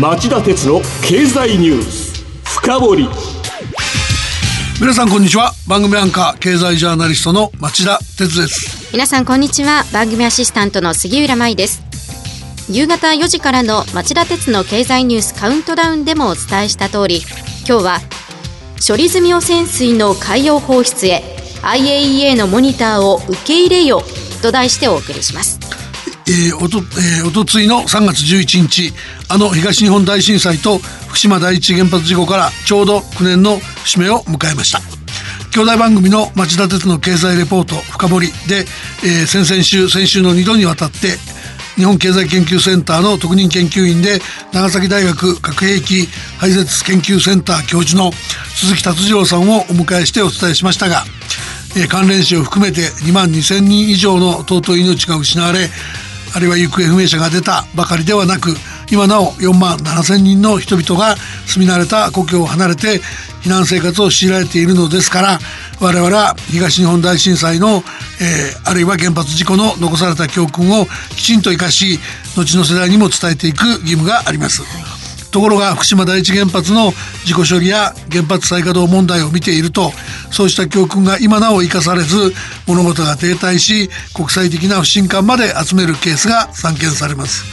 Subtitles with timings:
[0.00, 2.24] 町田鉄の経済ニュース。
[2.44, 3.08] 深掘り。
[4.80, 5.50] 皆さんこんにちは。
[5.66, 8.92] 番組アンカー経済ジャーナリストの町田鉄です。
[8.92, 9.82] 皆さんこんにちは。
[9.92, 11.82] 番組アシスタントの杉浦舞です。
[12.70, 17.22] 夕方4時からの町田鉄の経済ニュースカウントダウンでもお伝えした通り
[17.66, 17.98] 今日は
[18.86, 21.22] 処理済み汚染水の海洋放出へ
[21.62, 24.02] IAEA のモニターを受け入れよ
[24.42, 25.77] と題してお送りします
[26.28, 28.92] えー、おと、えー、おとついの3月11日
[29.30, 30.76] あの東日本大震災と
[31.08, 34.80] 福島第一原発事故からちょうど9年の節目を迎えました。
[35.50, 38.66] 兄弟番組の町田鉄の経済レポート深掘りで、
[39.02, 41.16] えー、先々週先週の2度にわたって
[41.76, 44.18] 日本経済研究センターの特任研究員で
[44.52, 46.06] 長崎大学核兵器
[46.38, 48.12] 廃絶研究センター教授の
[48.54, 51.04] 鈴木達次郎さんをお迎えしてお伝えしましたが、
[51.78, 55.70] えー、関連死を含めて2万2,000人以上の尊い命が失われ
[56.34, 58.54] あるいは行方不明者が出たばかりではなく
[58.90, 63.00] 今なお4万7千人の人々が住み慣れた故郷を離れて
[63.42, 65.38] 避難生活を強いられているのですから
[65.80, 67.82] 我々は東日本大震災の、えー、
[68.70, 71.98] あるいは原発事故の残された教訓をきちんと生かし
[72.36, 75.07] 後の世代にも伝えていく義務があります。
[75.30, 76.92] ところが福島第一原発の
[77.24, 79.92] 事故処理や原発再稼働問題を見ていると
[80.30, 82.32] そうした教訓が今なお生かされず
[82.66, 87.44] 物事が停滞し国際的な不信感まで集めるケースが散見されます。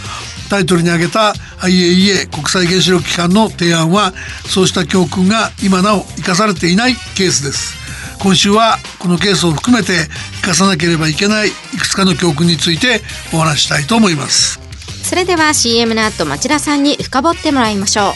[0.50, 4.14] タイトルに挙げた IAEA 国際原子力機関の提案は
[4.46, 7.76] そうした教訓が今なお生かされていないケースです。
[8.20, 9.94] 今週はこのケースを含めて
[10.42, 13.02] 生かさなければいけないいくつかの教訓について
[13.34, 14.65] お話したいと思います。
[15.06, 18.16] それでは CM の後町田さんに深掘ってもらいましょ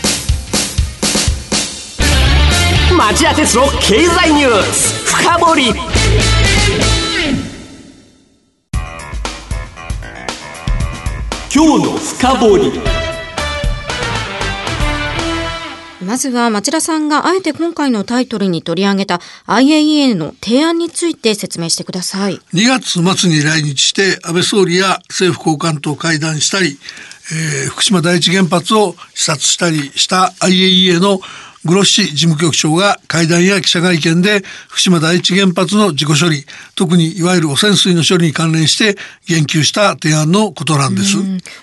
[2.92, 2.96] う。
[2.98, 5.68] 町田鉄の経済ニュース深掘り。
[11.54, 12.99] 今日の深掘り。
[16.10, 22.42] まずは町田さんがあえて今回のタイトルに取り上げた IAEA の提案について説明してください。
[22.52, 26.80] 2月末に来日して安倍総理や政府高官と会談したり、
[27.32, 31.20] えー、福島第一原発を視察したりした IAEA の
[31.66, 38.98] グロッシ事務局長が会談や記者会見で福島第一原発の事故処理特にいわゆる汚染水の処理に関連して
[39.28, 41.18] 言及した提案のことなんです。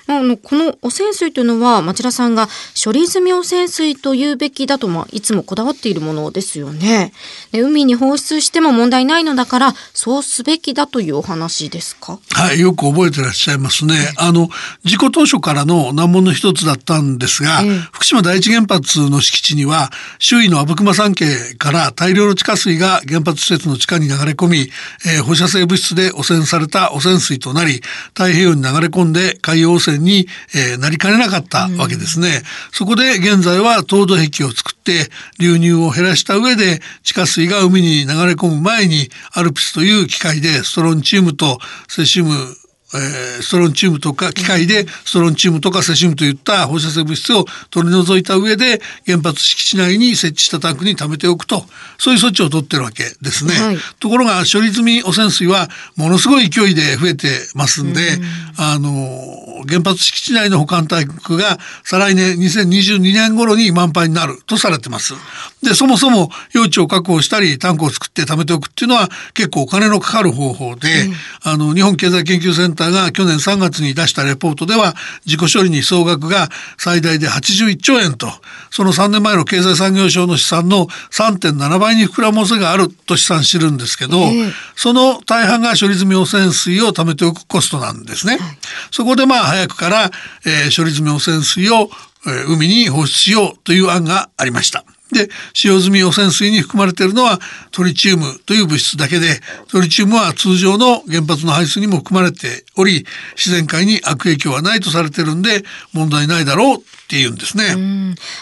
[0.07, 2.49] あのこの汚染水というのは町田さんが
[2.83, 7.13] 処理済み汚染水というべきだと、まあ、いつもこだわっているものですよね
[7.53, 7.63] で。
[7.63, 12.19] 海に放出しても問題ないのだからそうすべきだというお話ですか？
[12.33, 13.95] はいよく覚えてらっしゃいますね。
[14.19, 14.49] あの
[14.85, 19.86] 事故当初からの難問の一つだったんですが、福島第一原発の敷地には
[20.19, 21.27] 周囲の阿武隈山系
[21.59, 24.71] から大量の地下水が原発施設の地下に流れ込み、
[25.07, 32.29] えー、放射性物質で汚染された汚染水となり太平洋に流れ込んで海洋汚染に、えー、なりかねなかったわけですね。
[32.29, 32.43] うん、
[32.73, 41.59] そこで現在は凍土壁を作って流入を減らした上で地下水が海に流れ込む前にアルプスという機械でストロンチウムと
[41.89, 42.57] セシウム
[42.99, 51.65] えー、ストロンチウムとか機械でストロンチウムとかセシウムといった放射性物質を取り除いた上で原発敷地内に設置したタンクに溜めておくと
[51.99, 53.55] そういう措置を取ってるわけですね。
[53.55, 58.23] はい、ところが処理済み汚染水はものすごい勢いで増えてますんで、ん
[58.59, 65.15] あの原発敷地内の保管タンクが再来年2022年頃に満杯になるとされてます。
[65.63, 78.29] でそもそも用地を確保したりタンクを作って貯めておくっていうのは結構お金のかかる方法で、うん、あの日本経済研究センターが去年3月に出したレポートでは自己処理に総額が最大で81兆円と
[78.71, 88.37] その3年前の経済産業省の試算の3.7倍に膨らむ恐れがあると試算してるんですけど、えー、その大半が処理済み汚染水を貯めておくコストなんですね。
[88.37, 88.59] はい、
[88.91, 90.11] そこでまあ早くから、
[90.45, 91.89] えー、処理済み汚染水を、
[92.27, 94.85] えー、海に放出しようという案がありました。
[95.17, 97.41] で使用済み汚染水に含まれているのは
[97.71, 103.07] トリチウムという物質だけでトリチウムは通常の原発の排水にも含まれており
[103.37, 107.65] 自然界に悪影響はないとされてるんで問題ないだろうっていうんですね。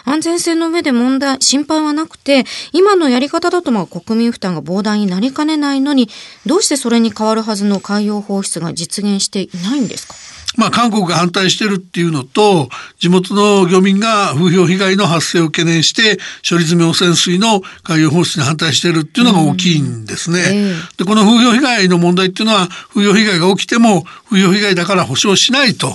[0.05, 6.09] 安全性の上で問題心配はなくて今のやり方だとまあ国民負担が膨大になりかねないのに
[6.47, 10.15] どうしてそれに変わるはずの海洋放出が実現していないんですか？
[10.57, 12.69] まあ、韓国が反対してるっていうのと
[12.99, 16.19] 地元の漁民が風評被害の発生を懸念して
[16.49, 20.75] 処理済み汚染水の海洋放出に反対してるっていうのが大きいんですね。
[20.99, 25.89] うん、でこの風評被害の問題っていうのは風評被害が起きても風評被害だから保証しないと、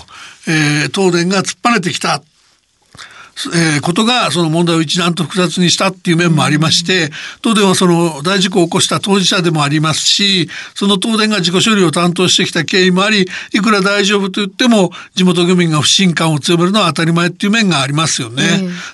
[0.48, 2.22] えー、東電が突っぱねてきた
[3.54, 7.10] えー、ことがその問題を一段と複雑にしたっていう面もありまして、
[7.42, 18.44] 東電はその大事故を起こした当事者でもありますしその東電が事故処理を担当してきた経緯もありいくら大丈夫と言っても地元漁民が不信感を強めるのは当たり前っていう面がありますよね。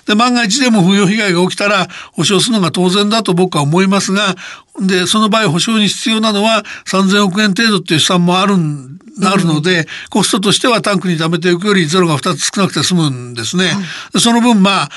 [0.06, 4.34] で万が一でも風評被害が起きたら保証するのが当然だと僕は思いますが
[4.80, 13.66] でその場合保証に必要なのは3,000億円程度っていう試算もあるんなるので、コストとしてはタンクに貯めていくよりゼロが2つ少なくて済むんですね。
[13.66, 13.80] は
[14.14, 14.88] い、その分まあ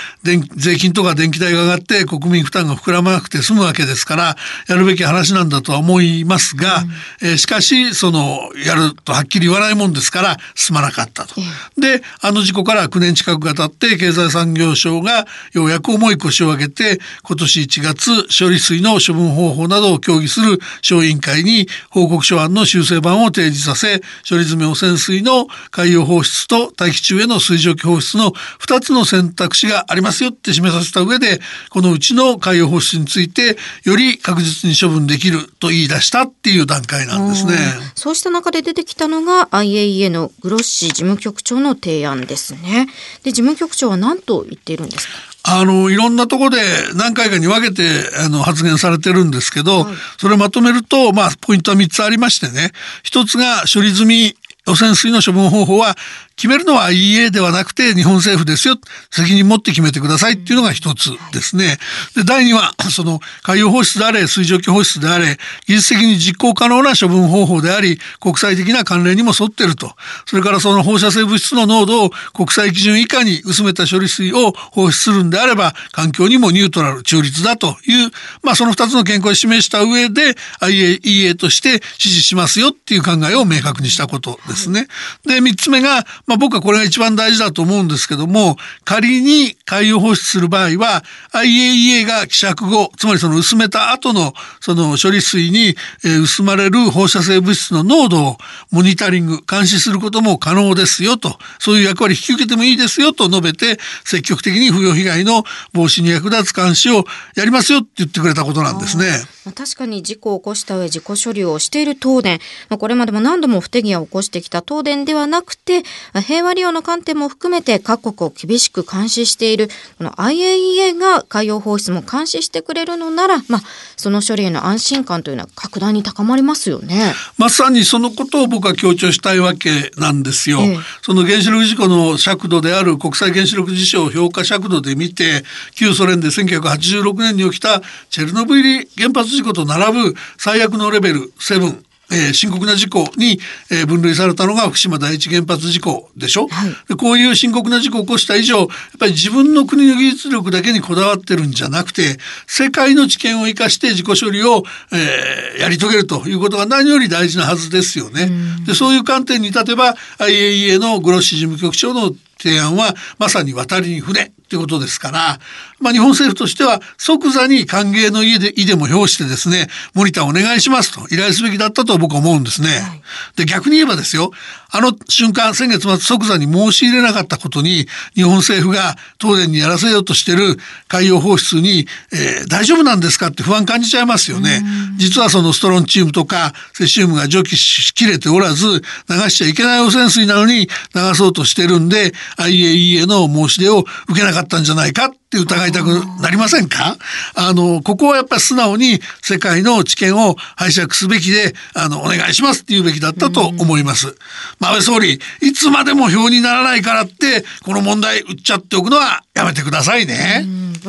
[0.55, 4.35] 税金とか電気代が上がって国民負担が膨らまなくて済むわけですから
[4.67, 6.83] やるべき話なんだとは思いますが、
[7.21, 11.35] うん、えー、しかしそのやるとはっきり言わないもんですから進まなかったと。
[11.37, 31.39] うん、であの事故から9年近くが経って経済産業省がようやく重い腰を上げて今年1月処理水の処分方法などを協議する小委員会に報告書案の修正版を提示させ処理済み汚染水の海洋放出と大気中への水蒸気放出の2つの選択肢がありますよって示させた上で
[31.69, 37.53] このうちの海洋放出についてより確実に処分できると言い出したっていう段階なんですね。
[37.95, 42.87] そうした中で出てきたのが IAEA のグロッシ事務局長の提案ですね。
[43.23, 45.13] で事務局長は何と言っているんですか？
[45.43, 46.61] あのいろんなところで
[46.95, 47.83] 何回かに分けて
[48.17, 52.71] あの発言されてるんですけど、はい、それをまとめると、まあ、ポイントは3つありましてね。
[53.03, 54.35] 一つが処理済み
[54.67, 55.95] 汚染水の処分方法は
[56.39, 58.75] 決めるのは IEA ではなくて日本政府ですよ。
[59.11, 61.77] 責任持って決めてくださいっていうのが一つですね。
[62.15, 65.37] で、第二は、その海洋放出であれ、水蒸気放出であれ、
[65.67, 69.93] 技術的に実行可能な処分方法であり、国際的な関連にも沿ってると。
[70.25, 78.11] それからその放射性物質の濃度を国際基準以下に薄めた処理水を放出するんであれば、環境にもニュートラル、中立だという、
[78.43, 84.87] まあその二つの見解を示した上で、IEA として支持しますよっていう考えを明確にしたことですね。
[85.25, 88.55] で、三つ目が、まあ僕はこれが一番大事だと思うんですけども、
[88.85, 91.03] 仮に海洋放出する場合は、
[91.33, 98.37] IAEA が希釈後、つまりその薄めた後のその処理水に、え薄まれる放射性物質の濃度を
[98.69, 105.43] モニタリング、監視することも可能ですよと、そういう役割引き受けてもいいですよと述べて、積極的に不要被害の
[105.73, 107.05] 防止に役立つ監視を
[107.35, 109.23] やりますよって言ってくれたことなんですね。
[109.55, 112.39] 確かに事故を起こした上自己処理をしている東電、
[112.69, 115.83] これまでも何度も不手際を起こしてきた東電ではなくて、
[116.21, 123.61] 平和利用の観点も含めて各国を厳しく監視しているこの IAEA が海洋放出も監視してくれるのなら、まあ、
[123.97, 127.13] その処理への安心感というのは格段に高まりますよね。
[127.37, 130.59] まさにそのことを僕は強調したいわけなんですよ。
[130.61, 135.43] ええ、その原子力事故の尺度である国際原子力事象評価尺度で見て
[135.75, 143.39] 旧ソ連で1986年に起きたチェルノブイリ原発事故と並ぶ最悪のレベル7えー、深刻な事故に、
[143.71, 148.67] えー、分類されたのが福島第一原発事故でしょ、はい、でこういう深刻な事故を起こした以上やっ
[148.99, 152.17] ぱり自分の国の技術力だけにこだわってるんじゃなくて
[152.47, 158.29] 世界の知見を生かして自己処理を、えー、やり遂げるということが何より大事なはずですよね。
[158.65, 165.39] でそういう観点に立てば IAEA のグロッシ事務局長の提案はまさに渡りに船ということですから、
[165.79, 172.67] まあ、日本政府としては即座に歓迎の意で意でも表してですねモニターお願いしますと依頼すべきだったと僕は思うんですね。
[172.67, 173.01] はい、
[173.37, 174.31] で逆に言えばですよ
[174.71, 180.57] あの瞬間先月末即座に申し入れなかったことに日本政府が東電にやらせようとしてる
[180.87, 184.61] 海洋放出に、えー、大丈夫なんですかって不安感じちゃいますよね。
[184.97, 190.69] 実はそのストロンチウムとかセシウムが除去しきれておらず流しちゃいけない汚染水なのに流
[191.15, 195.87] そうとしてるんで IAEA の申し出を受けなかったんじゃないかって疑いたく
[196.21, 196.97] なりませんか？
[197.35, 204.15] あのここはやっぱり素直に世界の知見を拝借すべきであのお願いしますって言うべきだったと思います。
[204.59, 210.45] まあ、安倍総理いつまでも票にならないからってこの問題売っちゃっておくのはやめてくださいね。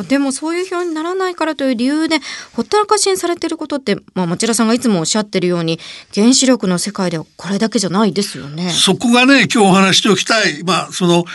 [0.07, 2.19] でもそういう票にならないからという理由で
[2.53, 5.79] ほったらかしにされてることって、まあ、町田さんがいつもおっしゃってるように
[6.15, 8.69] 原子力の世界ではこれだけじゃないですよね。
[8.69, 11.25] そこがね今日お話しておきたい、まあ、その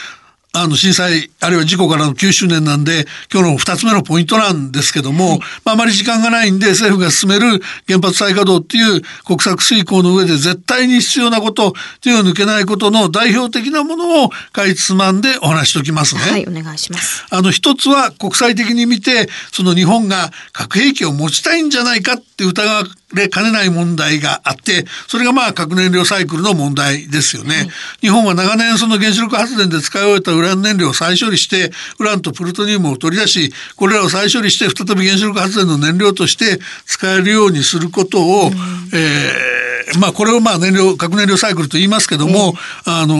[0.58, 16.20] あの震災あるいは事故からの9周年なんで今日の2つ目のポイントなんですけども、はい、まあ、あまり時間がないんで政府が進める原発再稼働っていう国策遂行の上で絶対に必要なこと手を抜けないことの代表的なものをかいつまんでお話しておきますね。
[16.22, 17.26] はい、お願いします。
[17.30, 22.84] あの一つは国際的に見てその日本が核兵器を持ちたいんじゃないかって疑わ
[23.14, 27.54] れかねない問題があってそれがまあ核燃料サイクルの問題ですよね。
[27.54, 27.68] はい、
[28.00, 31.70] 日本は長年その原子力発電で使い終えたウラン燃料を再処理して
[32.00, 38.52] ウランとプルトニウムを取り出しこれらを再処理して再び原子力発電の燃料として使えるようにすることを、うん、
[38.92, 43.16] えー、まあこれをまあ燃料核燃料サイクルと言いますけども、あの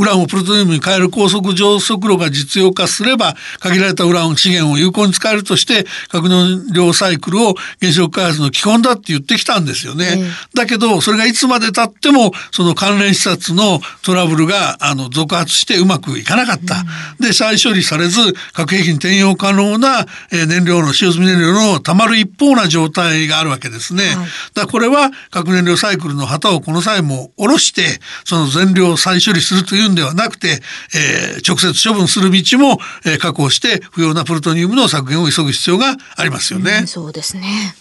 [0.00, 10.06] ウランをプルトニウムに変える高速上速炉が実用化すれば限られたウラン資源を有効に使えるとして核燃料サイクルを原子力開発の基本だって言ってきたんですよね。
[10.10, 16.76] えー、だけどそれがいつまで経ってもその関連施設のトラブルがあの続発してうまくいかなかった。
[17.18, 24.04] うん、で再処理されず核兵器に転用可能な、えー、燃料の使用済み燃料のたまる一方な状態があるわけですね。
[24.04, 30.60] はい、だこれは核燃料サイクルの旗をこの際も下ろしてその全量再処理するというんではなくて、
[30.94, 36.78] えー、直接処分する道も、えー、確保して不要なプルトニウムの削減を急ぐ必要がありますよね。
[36.80, 37.74] うん、そうですね。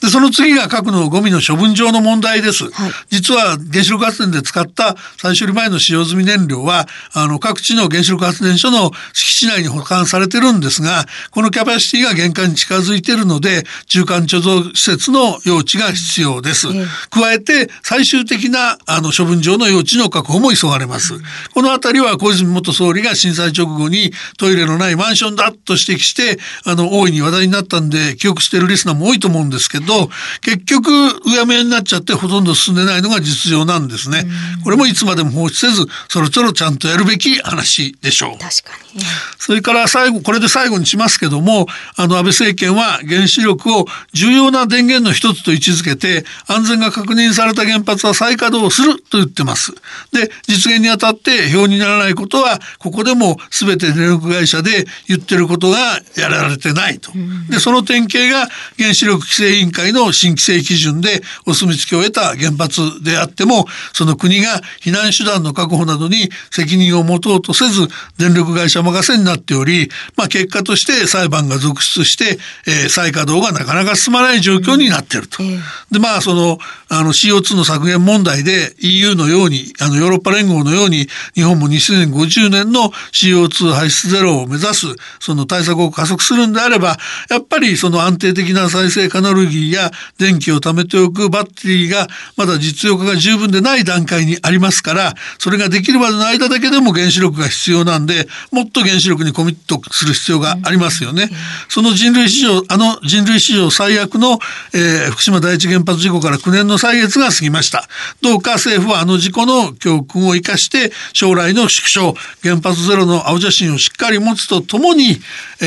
[0.00, 16.68] でその次が核のゴミの処分場の問題です、はい、実は原子力発電で使った再処理前の使用済み燃料はあの各地の原子力発電所の敷地内に保管されてるんですがこのキャパシティが限界に近づいているので中間貯蔵施設の用地が必要です、
[17.10, 21.14] 加えて最終的なあの処分場の用地の確保も急がれます、
[21.54, 30.10] この辺りは小泉元総理が震災直後にトイレのないマンションだと指摘してあの大いに話題になったんで記憶しているリスナーも多いと思うんですですけど
[30.42, 34.24] 結局うやむやになっちゃってほとんど進んでないのが実情なんですね。
[34.62, 38.38] これもいつまでも放置せずそろそろちゃんとやるべき話でしょう。
[38.38, 39.00] 確かに、
[39.38, 49.72] それから最後これで最後にしますけどもあの安倍政権は原子力を重要な電源の一つと位置づけて安全が確認された原発は再稼働すると言ってます。
[50.12, 55.78] で実現にあたって表にならないことはここでも全て電力会社で言ってることが
[56.16, 57.12] やられてないと。
[57.50, 58.48] でその典型が
[58.78, 67.88] 原子力規制委員会の新規制基準でお墨付きを得た原発であってもその国が避難手段の確保などに責任を持とうとせず
[68.18, 75.42] 電力会社任せになっており、まあ、結果として裁判が続出して、えー、再稼働がなかなか進まない状況になっていると。
[75.90, 84.86] でまあそのあの CO2 の削減問題で EU のようにあのヨーロッパ連合のように日本も2050年の CO2 排出ゼロを目指す
[85.20, 86.96] その対策を加速するんであれば
[87.28, 101.28] やっぱりその安定的な再生可能ルギーや電気を貯めておくバッテリーがまだ実用化が十分でない段階にありますからそれができるまでの間だけでも原子力が必要なんでもっと原子力にコミットする必要がありますよね。
[101.68, 104.38] その人類史上あの人類史上最悪の、
[104.74, 107.88] えー、福島第一原発事故から9年の歳月が過ぎました。
[108.22, 115.18] どうか政府はあの事故の教訓を生かして将来の縮小原発ゼロの青写真をしっかり持つとともに、
[115.60, 115.64] え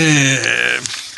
[1.06, 1.09] ー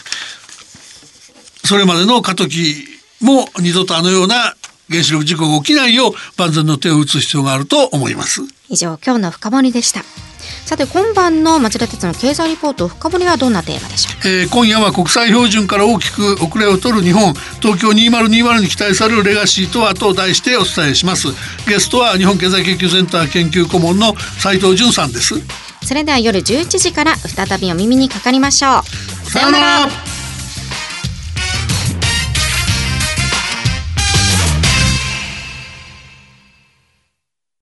[1.72, 2.86] それまでの過渡期
[3.22, 4.58] も二度とあのような
[4.90, 8.42] 原子力事故が起きないよう万全の手を打つ必要があると思います。
[8.68, 10.04] 以上今日の深掘りでした。
[10.66, 21.30] さて今晩の町田鉄の経済リポート深掘りはどんなテーマでしょう、えー、今夜は国際標準から大きく遅れを取る日本東京2020に期待されるレガシーとはと題してお伝えします。
[21.70, 25.36] ゲストは日本経済研究センター研究顧問の斉藤淳さんです。
[25.86, 29.30] それでは夜11時から再びお耳にかかりましょう。
[29.30, 30.21] さようなら